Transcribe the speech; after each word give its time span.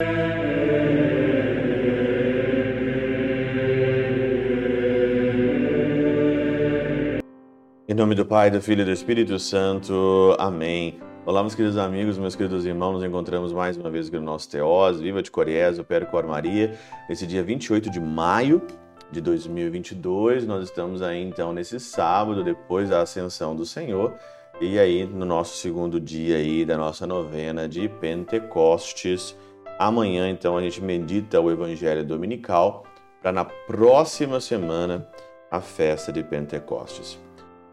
Em 0.00 0.06
nome 7.94 8.14
do 8.14 8.24
Pai, 8.24 8.48
do 8.48 8.62
Filho 8.62 8.82
e 8.82 8.84
do 8.84 8.92
Espírito 8.92 9.36
Santo. 9.40 10.36
Amém. 10.38 11.00
Olá, 11.26 11.40
meus 11.40 11.56
queridos 11.56 11.76
amigos, 11.76 12.16
meus 12.16 12.36
queridos 12.36 12.64
irmãos, 12.64 12.92
nos 12.92 13.02
encontramos 13.02 13.52
mais 13.52 13.76
uma 13.76 13.90
vez 13.90 14.06
aqui 14.06 14.18
no 14.18 14.22
nosso 14.22 14.48
Teós, 14.48 15.00
Viva 15.00 15.20
de 15.20 15.32
Coriés, 15.32 15.80
o 15.80 15.86
Cor 16.08 16.24
Maria, 16.24 16.78
nesse 17.08 17.26
dia 17.26 17.42
28 17.42 17.90
de 17.90 17.98
maio 17.98 18.62
de 19.10 19.20
2022. 19.20 20.46
Nós 20.46 20.62
estamos 20.62 21.02
aí 21.02 21.20
então 21.20 21.52
nesse 21.52 21.80
sábado, 21.80 22.44
depois 22.44 22.88
da 22.88 23.02
ascensão 23.02 23.56
do 23.56 23.66
Senhor, 23.66 24.14
e 24.60 24.78
aí 24.78 25.04
no 25.04 25.26
nosso 25.26 25.56
segundo 25.56 25.98
dia 25.98 26.36
aí 26.36 26.64
da 26.64 26.78
nossa 26.78 27.04
novena 27.04 27.68
de 27.68 27.88
Pentecostes. 27.88 29.36
Amanhã 29.78 30.28
então 30.28 30.56
a 30.56 30.60
gente 30.60 30.82
medita 30.82 31.40
o 31.40 31.50
Evangelho 31.50 32.04
Dominical 32.04 32.82
para 33.22 33.30
na 33.30 33.44
próxima 33.44 34.40
semana 34.40 35.08
a 35.50 35.60
festa 35.60 36.12
de 36.12 36.22
Pentecostes. 36.22 37.18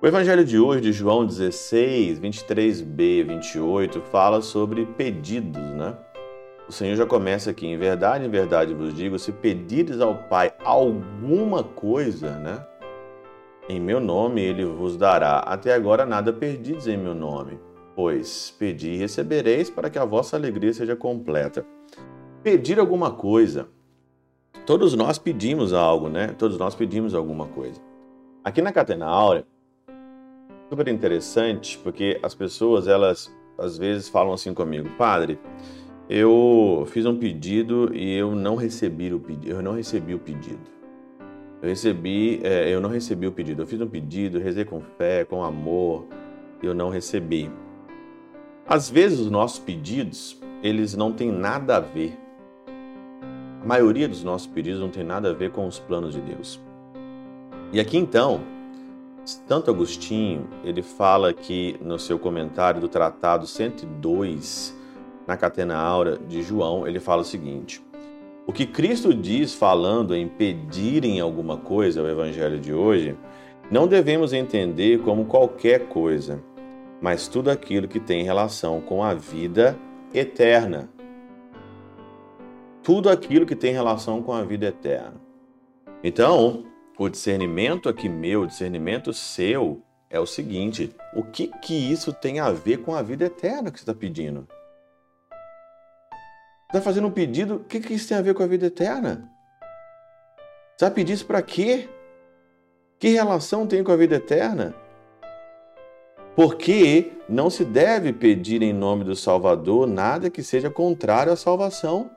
O 0.00 0.06
evangelho 0.06 0.44
de 0.44 0.60
hoje, 0.60 0.80
de 0.80 0.92
João 0.92 1.26
16, 1.26 2.20
23b, 2.20 3.26
28, 3.26 4.00
fala 4.12 4.40
sobre 4.40 4.86
pedidos, 4.86 5.60
né? 5.60 5.96
O 6.68 6.72
Senhor 6.72 6.94
já 6.94 7.04
começa 7.04 7.50
aqui, 7.50 7.66
em 7.66 7.76
verdade, 7.76 8.24
em 8.24 8.30
verdade 8.30 8.74
vos 8.74 8.94
digo, 8.94 9.18
se 9.18 9.32
pedires 9.32 10.00
ao 10.00 10.14
Pai 10.14 10.52
alguma 10.64 11.64
coisa, 11.64 12.38
né? 12.38 12.64
Em 13.68 13.80
meu 13.80 13.98
nome 13.98 14.40
ele 14.40 14.64
vos 14.64 14.96
dará. 14.96 15.38
Até 15.40 15.74
agora 15.74 16.06
nada 16.06 16.32
perdides 16.32 16.86
em 16.86 16.96
meu 16.96 17.14
nome. 17.14 17.58
Pois 17.98 18.54
pedi 18.56 18.90
e 18.90 18.96
recebereis 18.96 19.68
para 19.68 19.90
que 19.90 19.98
a 19.98 20.04
vossa 20.04 20.36
alegria 20.36 20.72
seja 20.72 20.94
completa. 20.94 21.66
Pedir 22.44 22.78
alguma 22.78 23.10
coisa. 23.10 23.66
Todos 24.64 24.94
nós 24.94 25.18
pedimos 25.18 25.72
algo, 25.72 26.08
né? 26.08 26.28
Todos 26.28 26.56
nós 26.58 26.76
pedimos 26.76 27.12
alguma 27.12 27.48
coisa. 27.48 27.80
Aqui 28.44 28.62
na 28.62 28.70
Catena 28.70 29.06
Áurea, 29.06 29.44
super 30.70 30.86
interessante 30.86 31.76
porque 31.78 32.20
as 32.22 32.36
pessoas 32.36 32.86
elas 32.86 33.36
às 33.58 33.76
vezes 33.76 34.08
falam 34.08 34.32
assim 34.32 34.54
comigo, 34.54 34.88
padre, 34.96 35.36
eu 36.08 36.86
fiz 36.90 37.04
um 37.04 37.18
pedido 37.18 37.92
e 37.92 38.16
eu 38.16 38.32
não 38.32 38.54
recebi 38.54 39.12
o 39.12 39.18
pedido, 39.18 39.50
eu 39.50 39.60
não 39.60 39.72
recebi 39.72 40.14
o 40.14 40.20
pedido. 40.20 40.70
Eu 41.60 41.68
recebi, 41.68 42.38
é, 42.44 42.72
eu 42.72 42.80
não 42.80 42.90
recebi 42.90 43.26
o 43.26 43.32
pedido. 43.32 43.62
Eu 43.62 43.66
fiz 43.66 43.80
um 43.80 43.88
pedido, 43.88 44.38
rezei 44.38 44.64
com 44.64 44.80
fé, 44.80 45.24
com 45.24 45.42
amor, 45.42 46.06
eu 46.62 46.72
não 46.72 46.90
recebi. 46.90 47.50
Às 48.70 48.90
vezes 48.90 49.18
os 49.18 49.30
nossos 49.30 49.58
pedidos, 49.58 50.38
eles 50.62 50.94
não 50.94 51.10
têm 51.10 51.32
nada 51.32 51.78
a 51.78 51.80
ver. 51.80 52.18
A 53.62 53.66
maioria 53.66 54.06
dos 54.06 54.22
nossos 54.22 54.46
pedidos 54.46 54.78
não 54.78 54.90
tem 54.90 55.02
nada 55.02 55.30
a 55.30 55.32
ver 55.32 55.52
com 55.52 55.66
os 55.66 55.78
planos 55.78 56.12
de 56.12 56.20
Deus. 56.20 56.60
E 57.72 57.80
aqui 57.80 57.96
então, 57.96 58.42
Santo 59.24 59.70
Agostinho, 59.70 60.46
ele 60.62 60.82
fala 60.82 61.30
aqui 61.30 61.80
no 61.80 61.98
seu 61.98 62.18
comentário 62.18 62.78
do 62.78 62.88
Tratado 62.88 63.46
102, 63.46 64.76
na 65.26 65.34
Catena 65.34 65.78
Aura 65.78 66.18
de 66.18 66.42
João, 66.42 66.86
ele 66.86 67.00
fala 67.00 67.22
o 67.22 67.24
seguinte: 67.24 67.82
O 68.46 68.52
que 68.52 68.66
Cristo 68.66 69.14
diz 69.14 69.54
falando 69.54 70.14
em 70.14 70.28
pedirem 70.28 71.20
alguma 71.20 71.56
coisa, 71.56 72.02
o 72.02 72.08
evangelho 72.08 72.60
de 72.60 72.74
hoje, 72.74 73.16
não 73.70 73.86
devemos 73.86 74.34
entender 74.34 75.00
como 75.00 75.24
qualquer 75.24 75.88
coisa, 75.88 76.42
mas 77.00 77.28
tudo 77.28 77.50
aquilo 77.50 77.88
que 77.88 78.00
tem 78.00 78.22
relação 78.22 78.80
com 78.80 79.02
a 79.02 79.14
vida 79.14 79.78
eterna. 80.12 80.88
Tudo 82.82 83.10
aquilo 83.10 83.46
que 83.46 83.54
tem 83.54 83.72
relação 83.72 84.22
com 84.22 84.32
a 84.32 84.42
vida 84.42 84.66
eterna. 84.66 85.14
Então, 86.02 86.64
o 86.98 87.08
discernimento 87.08 87.88
aqui 87.88 88.08
meu, 88.08 88.42
o 88.42 88.46
discernimento 88.46 89.12
seu, 89.12 89.82
é 90.10 90.18
o 90.18 90.26
seguinte: 90.26 90.94
o 91.14 91.22
que 91.22 91.48
que 91.60 91.74
isso 91.74 92.12
tem 92.12 92.40
a 92.40 92.50
ver 92.50 92.78
com 92.78 92.94
a 92.94 93.02
vida 93.02 93.26
eterna 93.26 93.70
que 93.70 93.78
você 93.78 93.82
está 93.82 93.94
pedindo? 93.94 94.48
Está 96.66 96.80
fazendo 96.80 97.06
um 97.06 97.10
pedido, 97.10 97.56
o 97.56 97.64
que 97.64 97.80
que 97.80 97.94
isso 97.94 98.08
tem 98.08 98.18
a 98.18 98.22
ver 98.22 98.34
com 98.34 98.42
a 98.42 98.46
vida 98.46 98.66
eterna? 98.66 99.30
Você 100.76 100.84
vai 100.84 100.94
pedir 100.94 101.14
isso 101.14 101.26
para 101.26 101.42
quê? 101.42 101.88
Que 102.98 103.08
relação 103.08 103.66
tem 103.66 103.82
com 103.82 103.90
a 103.90 103.96
vida 103.96 104.16
eterna? 104.16 104.74
Porque 106.38 107.10
não 107.28 107.50
se 107.50 107.64
deve 107.64 108.12
pedir 108.12 108.62
em 108.62 108.72
nome 108.72 109.02
do 109.02 109.16
Salvador 109.16 109.88
nada 109.88 110.30
que 110.30 110.40
seja 110.40 110.70
contrário 110.70 111.32
à 111.32 111.36
salvação. 111.36 112.12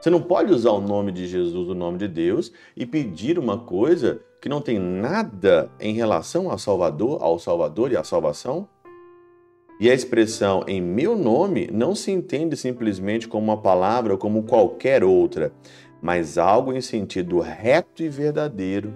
Você 0.00 0.08
não 0.08 0.22
pode 0.22 0.50
usar 0.50 0.70
o 0.70 0.80
nome 0.80 1.12
de 1.12 1.26
Jesus, 1.26 1.68
o 1.68 1.74
nome 1.74 1.98
de 1.98 2.08
Deus, 2.08 2.50
e 2.74 2.86
pedir 2.86 3.38
uma 3.38 3.58
coisa 3.58 4.22
que 4.40 4.48
não 4.48 4.62
tem 4.62 4.78
nada 4.78 5.70
em 5.78 5.92
relação 5.92 6.50
ao 6.50 6.56
Salvador, 6.56 7.22
ao 7.22 7.38
Salvador 7.38 7.92
e 7.92 7.98
à 7.98 8.02
salvação. 8.02 8.66
E 9.78 9.90
a 9.90 9.94
expressão 9.94 10.64
em 10.66 10.80
meu 10.80 11.14
nome 11.14 11.68
não 11.70 11.94
se 11.94 12.10
entende 12.12 12.56
simplesmente 12.56 13.28
como 13.28 13.44
uma 13.44 13.60
palavra 13.60 14.16
como 14.16 14.44
qualquer 14.44 15.04
outra, 15.04 15.52
mas 16.00 16.38
algo 16.38 16.72
em 16.72 16.80
sentido 16.80 17.40
reto 17.40 18.02
e 18.02 18.08
verdadeiro. 18.08 18.94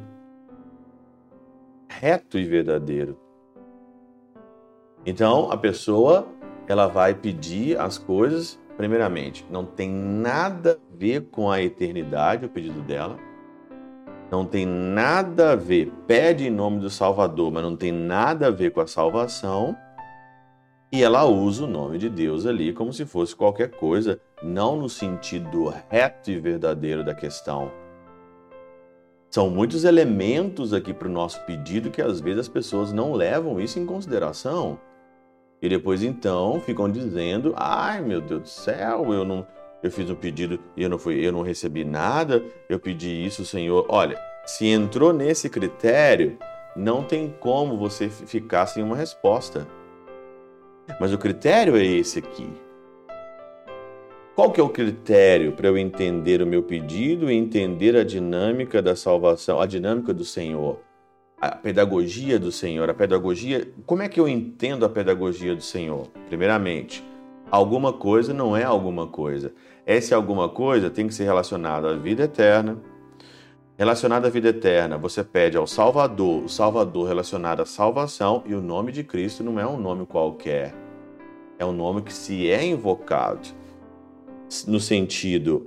Reto 1.87 2.39
e 2.39 2.45
verdadeiro. 2.47 3.28
Então, 5.09 5.51
a 5.51 5.57
pessoa 5.57 6.29
ela 6.67 6.87
vai 6.87 7.15
pedir 7.15 7.81
as 7.81 7.97
coisas 7.97 8.61
primeiramente, 8.77 9.45
não 9.51 9.65
tem 9.65 9.91
nada 9.91 10.79
a 10.79 10.97
ver 10.97 11.23
com 11.31 11.51
a 11.51 11.63
eternidade, 11.63 12.45
o 12.45 12.49
pedido 12.51 12.83
dela. 12.83 13.19
Não 14.31 14.45
tem 14.45 14.67
nada 14.67 15.53
a 15.53 15.57
ver, 15.57 15.91
pede 16.07 16.47
em 16.47 16.51
nome 16.51 16.79
do 16.79 16.91
Salvador, 16.91 17.51
mas 17.51 17.63
não 17.63 17.75
tem 17.75 17.91
nada 17.91 18.49
a 18.49 18.51
ver 18.51 18.71
com 18.71 18.83
a 18.83 18.87
salvação. 18.87 19.75
E 20.93 21.03
ela 21.03 21.25
usa 21.25 21.65
o 21.65 21.67
nome 21.67 21.97
de 21.97 22.11
Deus 22.11 22.45
ali 22.45 22.75
como 22.75 22.93
se 22.93 23.07
fosse 23.07 23.35
qualquer 23.35 23.71
coisa, 23.71 24.21
não 24.43 24.77
no 24.77 24.91
sentido 24.91 25.73
reto 25.89 26.31
e 26.31 26.39
verdadeiro 26.39 27.03
da 27.03 27.15
questão. 27.15 27.73
São 29.31 29.49
muitos 29.49 29.85
elementos 29.85 30.75
aqui 30.75 30.93
para 30.93 31.09
o 31.09 31.11
nosso 31.11 31.41
pedido 31.47 31.91
que 31.91 32.03
às 32.03 32.21
vezes 32.21 32.41
as 32.41 32.49
pessoas 32.49 32.93
não 32.93 33.15
levam 33.15 33.59
isso 33.59 33.79
em 33.79 33.87
consideração. 33.87 34.79
E 35.61 35.69
depois 35.69 36.03
então 36.03 36.61
ficam 36.61 36.91
dizendo: 36.91 37.53
"Ai, 37.57 38.01
meu 38.01 38.21
Deus 38.21 38.43
do 38.43 38.49
céu, 38.49 39.13
eu 39.13 39.25
não 39.25 39.47
eu 39.83 39.93
fiz 39.93 40.11
um 40.11 40.15
pedido 40.15 40.59
e 40.77 40.83
eu 40.83 40.89
não 40.89 40.99
fui, 40.99 41.25
eu 41.25 41.33
não 41.33 41.43
recebi 41.43 41.85
nada. 41.85 42.43
Eu 42.69 42.79
pedi 42.79 43.25
isso, 43.25 43.45
Senhor". 43.45 43.87
Olha, 43.89 44.21
se 44.45 44.67
entrou 44.67 45.13
nesse 45.13 45.49
critério, 45.49 46.39
não 46.75 47.03
tem 47.03 47.35
como 47.41 47.77
você 47.77 48.09
ficar 48.09 48.67
sem 48.67 48.83
uma 48.83 48.97
resposta. 48.97 49.67
Mas 51.01 51.13
o 51.13 51.19
critério 51.19 51.77
é 51.77 51.85
esse 51.85 52.19
aqui. 52.19 52.49
Qual 54.35 54.53
que 54.53 54.61
é 54.61 54.63
o 54.63 54.69
critério 54.69 55.53
para 55.53 55.67
eu 55.67 55.77
entender 55.77 56.41
o 56.41 56.47
meu 56.47 56.63
pedido 56.63 57.29
e 57.29 57.35
entender 57.35 57.97
a 57.97 58.05
dinâmica 58.05 58.81
da 58.81 58.95
salvação, 58.95 59.61
a 59.61 59.67
dinâmica 59.67 60.15
do 60.15 60.25
Senhor? 60.25 60.79
A 61.41 61.53
pedagogia 61.53 62.39
do 62.39 62.51
Senhor, 62.51 62.91
a 62.91 62.95
pedagogia, 62.95 63.69
como 63.87 64.03
é 64.03 64.09
que 64.09 64.19
eu 64.19 64.29
entendo 64.29 64.85
a 64.85 64.89
pedagogia 64.89 65.55
do 65.55 65.63
Senhor? 65.63 66.09
Primeiramente, 66.29 67.05
alguma 67.51 67.93
coisa 67.93 68.35
não 68.35 68.57
é 68.57 68.65
alguma 68.65 69.07
coisa. 69.07 69.53
Essa 69.87 70.17
alguma 70.17 70.49
coisa 70.49 70.91
tem 70.91 71.07
que 71.07 71.15
ser 71.15 71.25
relacionada 71.25 71.91
à 71.91 71.97
vida 71.97 72.25
eterna. 72.25 72.79
Relacionada 73.77 74.27
à 74.27 74.31
vida 74.31 74.49
eterna, 74.49 74.99
você 74.99 75.23
pede 75.23 75.57
ao 75.57 75.65
Salvador, 75.65 76.45
o 76.45 76.49
Salvador 76.49 77.07
relacionado 77.07 77.61
à 77.61 77.65
salvação, 77.65 78.43
e 78.45 78.53
o 78.53 78.61
nome 78.61 78.91
de 78.91 79.05
Cristo 79.05 79.45
não 79.45 79.61
é 79.61 79.67
um 79.67 79.79
nome 79.79 80.05
qualquer. 80.05 80.75
É 81.57 81.65
um 81.65 81.73
nome 81.73 82.03
que 82.03 82.13
se 82.13 82.51
é 82.51 82.67
invocado 82.67 83.49
no 84.67 84.81
sentido 84.81 85.67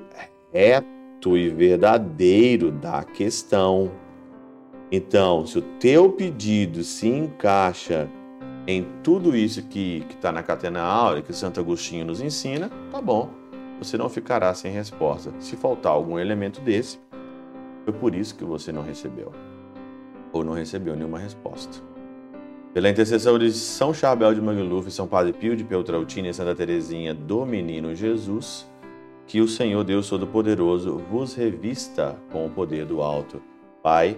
reto 0.51 1.37
e 1.37 1.49
verdadeiro 1.49 2.69
da 2.69 3.03
questão 3.03 3.91
então, 4.91 5.45
se 5.45 5.57
o 5.57 5.61
teu 5.61 6.11
pedido 6.11 6.83
se 6.83 7.07
encaixa 7.07 8.09
em 8.67 8.85
tudo 9.01 9.35
isso 9.35 9.63
que 9.63 10.05
está 10.09 10.31
na 10.31 10.43
Catena 10.43 10.81
Áurea, 10.81 11.21
que 11.21 11.33
Santo 11.33 11.59
Agostinho 11.59 12.05
nos 12.05 12.21
ensina, 12.21 12.69
tá 12.91 13.01
bom. 13.01 13.29
Você 13.79 13.97
não 13.97 14.09
ficará 14.09 14.53
sem 14.53 14.71
resposta. 14.71 15.31
Se 15.39 15.55
faltar 15.55 15.93
algum 15.93 16.19
elemento 16.19 16.59
desse, 16.61 16.99
foi 17.85 17.93
por 17.93 18.13
isso 18.13 18.35
que 18.35 18.43
você 18.43 18.71
não 18.71 18.83
recebeu. 18.83 19.31
Ou 20.33 20.43
não 20.43 20.53
recebeu 20.53 20.95
nenhuma 20.95 21.17
resposta. 21.17 21.81
Pela 22.73 22.89
intercessão 22.89 23.39
de 23.39 23.51
São 23.51 23.93
Chabel 23.93 24.33
de 24.33 24.41
Mangluf, 24.41 24.91
São 24.91 25.07
Padre 25.07 25.33
Pio 25.33 25.55
de 25.55 25.63
Peltrautina 25.63 26.29
e 26.29 26.33
Santa 26.33 26.53
Teresinha 26.53 27.13
do 27.13 27.45
Menino 27.45 27.95
Jesus, 27.95 28.69
que 29.25 29.41
o 29.41 29.47
Senhor 29.47 29.83
Deus 29.83 30.09
Todo-Poderoso 30.09 31.01
vos 31.09 31.33
revista 31.33 32.17
com 32.31 32.45
o 32.45 32.49
poder 32.49 32.85
do 32.85 33.01
alto. 33.01 33.41
Pai, 33.81 34.17